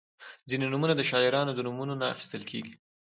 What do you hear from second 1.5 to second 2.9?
د نومونو نه اخیستل کیږي.